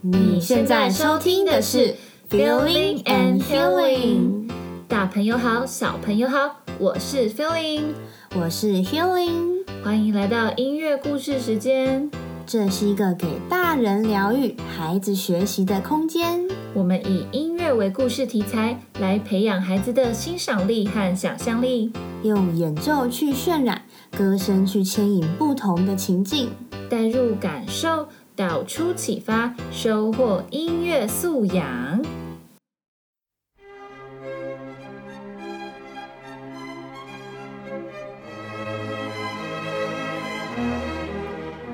[0.00, 1.92] 你现在收听的是
[2.30, 4.48] Feeling and Healing。
[4.86, 7.82] 大朋友好，小朋友好，我是 Feeling，
[8.36, 12.08] 我是 Healing，欢迎来到音乐故事时间。
[12.46, 16.46] 这是一个给大人疗愈、孩子学习的空间。
[16.74, 21.90] 我们以音乐为故事题材，来培养孩子的欣赏力和想象力，
[22.22, 23.82] 用演奏去渲染，
[24.16, 26.50] 歌声去牵引不同的情境，
[26.88, 28.06] 带入感受。
[28.38, 32.00] 导出启发，收获音乐素养。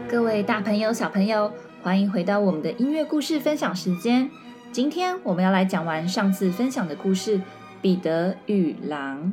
[0.09, 4.31] 各位大朋友、小朋友，欢迎回到我们的音乐故事分享时间。
[4.73, 7.37] 今天我们要来讲完上次分享的故事
[7.83, 9.19] 《彼得与狼》。《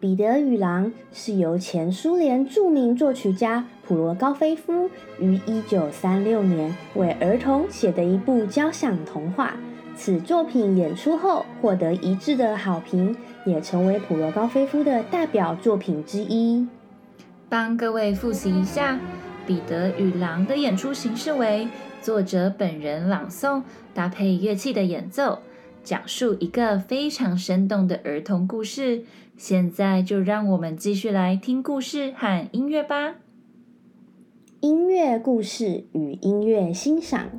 [0.00, 4.88] 彼得与狼》是由前苏联著名作曲家普罗高菲夫
[5.18, 9.56] 于一九三六年为儿童写的一部交响童话。
[9.96, 16.64] 此作品演出后获得一致的好评，也成为普罗高菲夫的代表作品之一。
[17.48, 18.94] 帮各位复习一下，
[19.44, 21.66] 《彼得与狼》的演出形式为
[22.00, 25.40] 作者本人朗诵，搭配乐器的演奏。
[25.88, 29.04] 讲述一个非常生动的儿童故事。
[29.38, 33.14] 现在就让我们继续来听故事和音乐吧。
[34.60, 37.30] 音乐故事与音乐欣赏。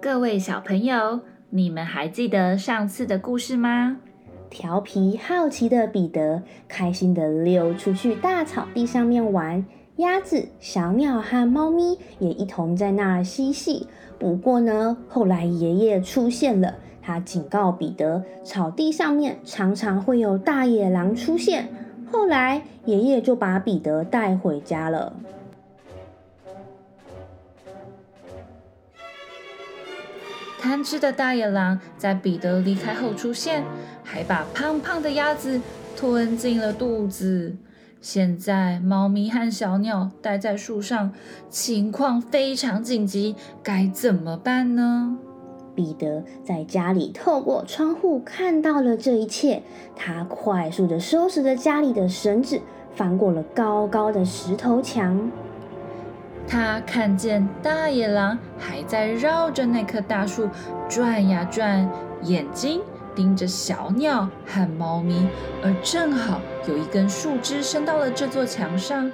[0.00, 3.98] 各位小朋友，你们还记得上次的故事吗？
[4.48, 9.66] 调皮好奇的彼得开心的溜出去大草地上面玩。
[9.96, 13.86] 鸭子、小鸟和猫咪也一同在那儿嬉戏。
[14.18, 21.68] 不过呢，后来爷爷出现了，他警告彼得，草地上面常常会有大野狼出现。
[22.10, 25.14] 后来爷爷就把彼得带回家了。
[30.60, 33.62] 贪吃的大野狼在彼得离开后出现，
[34.02, 35.60] 还把胖胖的鸭子
[35.96, 37.54] 吞进了肚子。
[38.04, 41.10] 现在，猫咪和小鸟待在树上，
[41.48, 45.16] 情况非常紧急，该怎么办呢？
[45.74, 49.62] 彼得在家里透过窗户看到了这一切，
[49.96, 52.60] 他快速地收拾着家里的绳子，
[52.94, 55.30] 翻过了高高的石头墙。
[56.46, 60.46] 他看见大野狼还在绕着那棵大树
[60.90, 61.90] 转呀转，
[62.22, 62.82] 眼睛。
[63.14, 65.28] 盯着小鸟和猫咪，
[65.62, 69.10] 而正好有一根树枝伸到了这座墙上。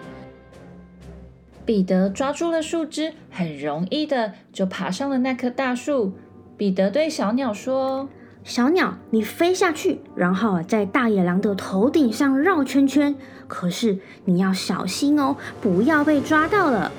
[1.67, 6.13] 彼得抓住了树枝，很容易的就爬上了那棵大树。
[6.57, 8.09] 彼得对小鸟说
[8.43, 13.15] ：“小鸟，你飞下去，然后在大野狼的头顶上绕圈圈。
[13.47, 16.91] 可是你要小心哦，不要被抓到了。”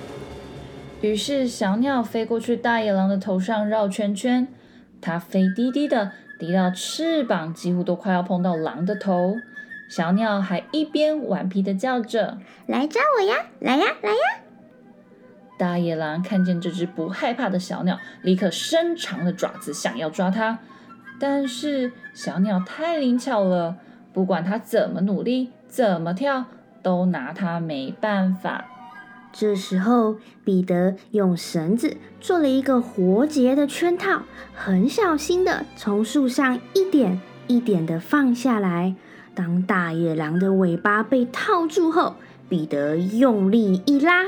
[1.02, 4.48] 于是小鸟飞过去大野狼的头上绕圈圈，
[5.02, 6.12] 它飞低低的。
[6.42, 9.36] 低到翅膀几乎都快要碰到狼的头，
[9.88, 13.46] 小鸟还一边顽皮的叫着：“来抓我呀！
[13.60, 14.18] 来呀，来呀！”
[15.60, 20.58] 大野狼看见这只不害怕的小鸟，立刻伸长了爪子想要抓它，
[21.20, 23.78] 但是小鸟太灵巧了，
[24.12, 26.46] 不管它怎么努力、怎么跳，
[26.82, 28.66] 都拿它没办法。
[29.34, 38.96] 这时候，彼得用绳子做了一个活结的圈套，很小心地从树上一点一点地放下来。
[39.34, 42.16] 当大野狼的尾巴被套住后，
[42.50, 44.26] 彼得用力一拉，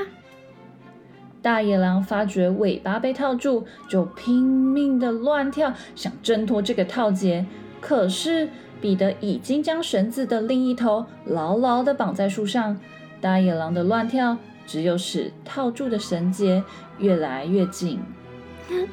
[1.41, 7.45] 大野狼发觉尾巴被套住，就拼命地乱跳，想挣脱这个套结。
[7.81, 8.47] 可是
[8.79, 12.79] 彼得已经将绳子的另一头牢牢地绑在树上，
[13.19, 14.37] 大野狼的乱跳。
[14.65, 16.63] 只有使套住的绳结
[16.97, 17.99] 越来越紧。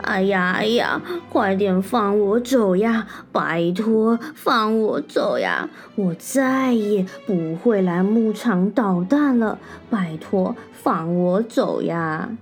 [0.02, 1.00] 哎呀哎呀，
[1.30, 3.06] 快点放我走呀！
[3.30, 5.70] 拜托，放我走呀！
[5.94, 9.58] 我再也不会来牧场捣蛋了。
[9.88, 12.36] 拜托，放我走呀！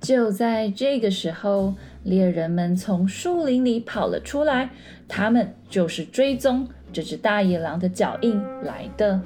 [0.00, 4.70] 就在这个时候，猎人们从树林里跑了出来，
[5.08, 9.20] 他们就是追踪这只大野狼的脚印来的。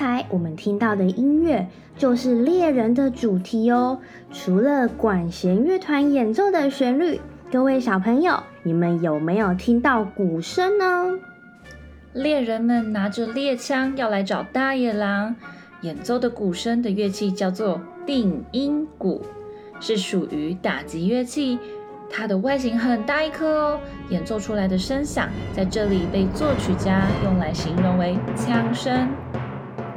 [0.00, 1.68] 才我们听到的音乐，
[1.98, 3.98] 就是猎人的主题哦。
[4.32, 7.20] 除了管弦乐团演奏的旋律，
[7.52, 11.18] 各位小朋友，你们有没有听到鼓声呢？
[12.14, 15.36] 猎人们拿着猎枪要来找大野狼
[15.82, 19.20] 演奏的鼓声的乐器叫做定音鼓，
[19.80, 21.58] 是属于打击乐器。
[22.10, 29.06] 它的外形很大一颗哦，演奏出来的声响，在这里被作曲家用来形容为枪声。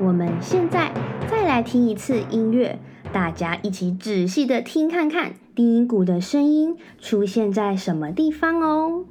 [0.05, 0.91] 我们现在
[1.31, 2.77] 再来听一次音乐，
[3.13, 9.05] 大家一起仔细的听看看，低音鼓的声音出现在什么地方哦。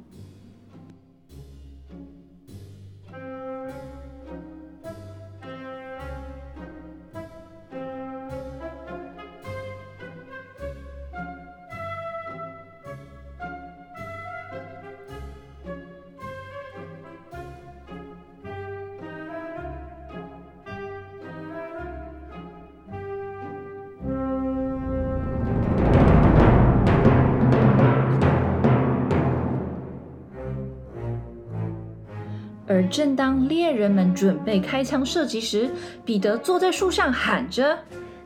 [32.73, 35.69] 而正当猎人们准备开枪射击时，
[36.03, 37.77] 彼得坐在树上喊着：“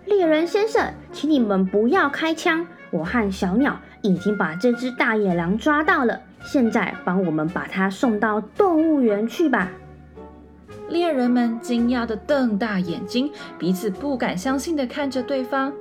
[0.08, 2.66] 猎人先生，请你们不要开枪！
[2.90, 9.70] 我和小鸟已经把这只大野狼抓到了，现在帮我们把它送到动物园去吧。”
[10.88, 13.30] 猎人们惊讶地瞪大眼睛，
[13.60, 15.74] 彼此不敢相信地看着对方。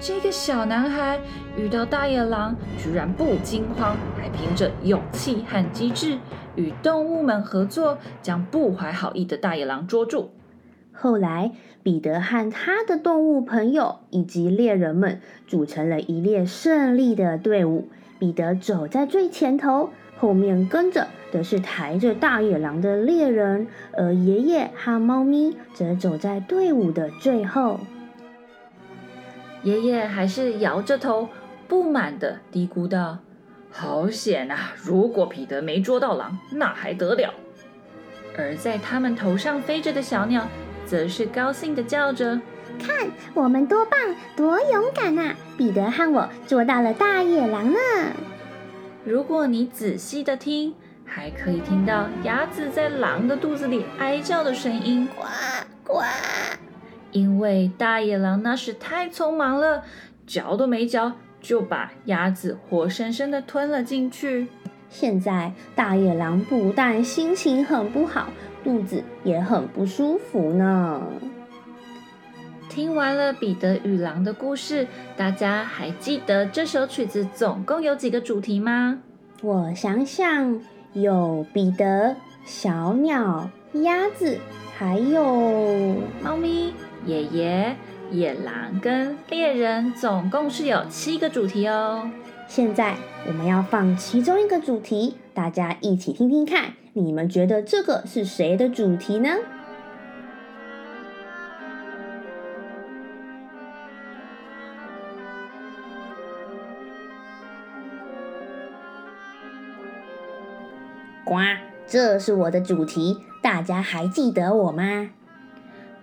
[0.00, 1.20] 这个小男孩
[1.56, 6.18] 遇到大野狼，居然不惊慌，还凭着勇气和机智，
[6.58, 10.32] 与动物们合作，将不怀好意的大野狼捉住。
[10.92, 11.52] 后来，
[11.84, 17.88] 彼得和他的动物朋友以及猎人们组成了一列胜利的队伍。
[18.18, 27.78] 彼得走在最前头，后面跟着的是抬着大野狼的猎人，而爷爷和猫咪则走在队伍的最后。
[29.62, 31.28] 爷爷还是摇着头，
[31.68, 33.18] 不满地嘀咕道
[33.70, 34.72] ：“好险啊！
[34.82, 37.32] 如果彼得没捉到狼，那还得了？”
[38.36, 40.46] 而在他们头上飞着的小鸟，
[40.86, 42.40] 则是高兴地叫着
[42.78, 43.98] ：“看，我们多棒，
[44.36, 45.34] 多勇敢啊！
[45.56, 47.78] 彼得和我捉到了大野狼呢！”
[49.04, 50.74] 如果你仔细地听，
[51.04, 55.24] 还可以听到鸭子在狼的肚子里哀叫的声音：“呱
[55.84, 56.02] 呱。”
[57.10, 59.82] 因为大野狼那时太匆忙了，
[60.26, 64.48] 嚼都没嚼就把鸭子活生生的吞了进去。
[64.90, 68.28] 现在大野狼不但心情很不好，
[68.64, 71.02] 肚子也很不舒服呢。
[72.68, 74.86] 听完了彼得与狼的故事，
[75.16, 78.98] 大家还记得这首曲子总共有几个主题吗？
[79.42, 80.60] 我想想，
[80.92, 84.38] 有彼得、小鸟、鸭子，
[84.76, 86.72] 还有猫咪。
[87.06, 87.76] 爷爷、
[88.10, 92.10] 野狼跟猎人总共是有七个主题哦。
[92.46, 92.96] 现在
[93.26, 99.30] 我们要放其中一个主题，大家一起听听看，你们觉得这个是谁的主题呢？
[111.24, 111.36] 呱，
[111.86, 115.10] 这是我的主题，大家还记得我吗？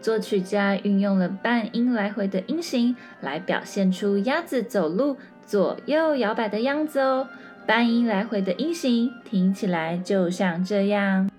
[0.05, 7.27] 作曲家运用了半音来回的音型，来表现出鸭子走路左右摇摆的样子哦。
[7.65, 11.31] 半音来回的音型听起来就像这样。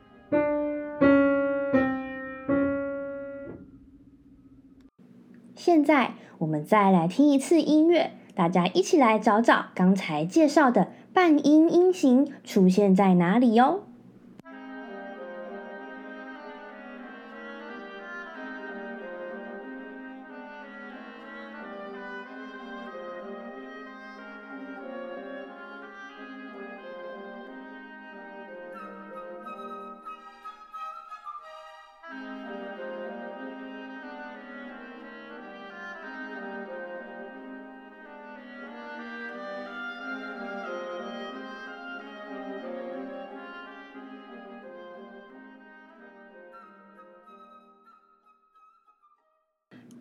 [5.55, 13.86] 现在我们再来听一次音乐，大家一起来找找刚才介绍的半音音型出现在哪里哟。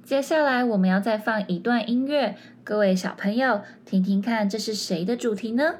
[0.06, 5.78] 接下来我们要再放一段音乐，各位小朋友听听看，这是谁的主题呢？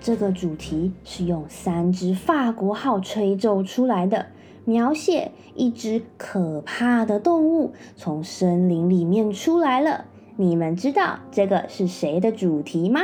[0.00, 4.26] 这个主题是用三只法国号吹奏出来的，
[4.64, 10.06] 描写一只可怕的动物从森林里面出来了。
[10.36, 13.02] 你们知道这个是谁的主题吗？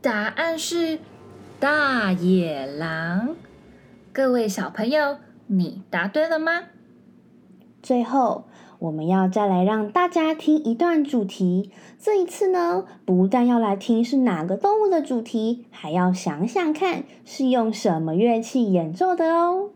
[0.00, 1.00] 答案是
[1.58, 3.34] 大野狼。
[4.12, 6.62] 各位小朋友，你答对了吗？
[7.82, 8.47] 最后，
[8.78, 11.70] 我们要再来让大家听一段主题。
[11.98, 19.70] 这一次呢，不但要来听是哪个动物的主题，还要想想看是用什么乐器演奏的哦。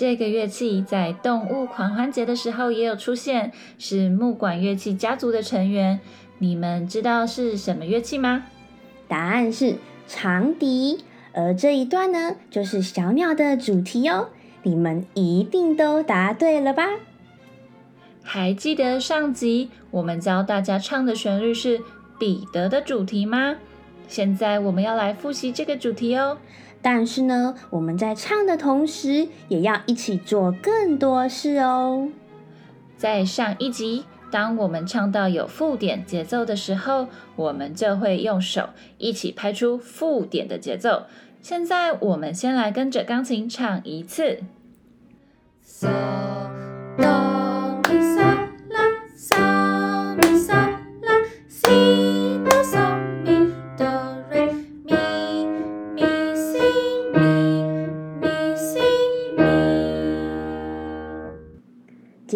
[0.00, 6.00] 这个乐器在动物狂欢节的时候也有出现，是木管乐器家族的成员。
[6.38, 8.46] 你们知道是什么乐器吗？
[9.08, 9.74] 答案是
[10.06, 11.04] 长笛，
[11.34, 14.30] 而这一段呢，就是小鸟的主题哦。
[14.62, 16.86] 你们一定都答对了吧？
[18.22, 21.78] 还记得上集我们教大家唱的旋律是
[22.18, 23.56] 彼得的主题吗？
[24.08, 26.38] 现在我们要来复习这个主题哦。
[26.82, 32.08] 但是呢，我们在唱的同时，也要一起做更多事哦。
[32.96, 41.04] 在上一集，当我们唱到有附点节奏的时候，我们就会用手一起拍出附点的节奏。
[41.42, 44.40] 现在，我们先来跟着钢琴唱一次。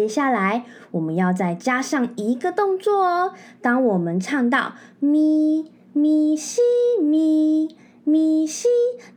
[0.05, 3.33] 接下来我们要再加上一个动作哦。
[3.59, 6.61] 当我们唱到咪咪西
[7.01, 8.67] 咪咪西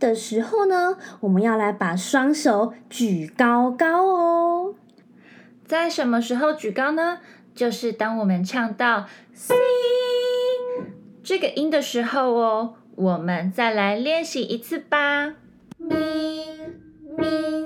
[0.01, 4.75] 的时候呢，我们要来把双手举高高哦。
[5.67, 7.19] 在什么时候举高呢？
[7.55, 9.05] 就是当我们唱到
[9.35, 9.53] 西
[11.23, 12.77] 这个音的时候哦。
[12.95, 15.35] 我们再来练习一次吧。
[15.77, 15.91] 咪
[17.19, 17.58] 咪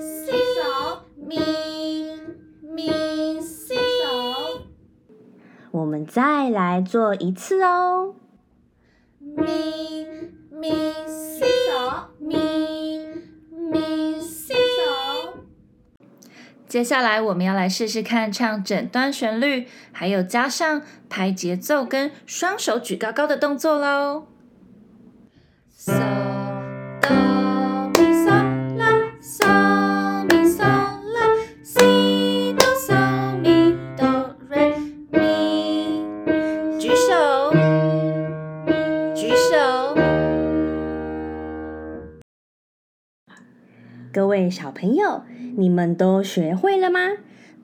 [5.73, 8.15] 我们再来做一次哦。
[9.19, 10.07] 咪
[10.51, 10.71] 咪
[11.07, 13.01] 西手，咪
[13.51, 14.59] 咪西手。
[16.69, 24.27] 接下来我们要来试试看唱整段旋律，还有加上拍节奏跟双手举高高的动作喽。
[25.75, 26.22] So
[44.53, 45.23] 小朋友，
[45.57, 47.01] 你们都学会了吗？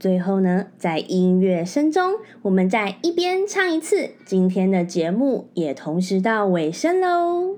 [0.01, 7.57] 最后呢，在音乐声中，我们再一边唱一次，今天的节目也同时到尾声喽。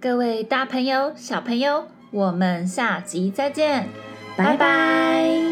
[0.00, 3.86] 各位大朋友、小朋友，我们下集再见，
[4.36, 5.51] 拜拜。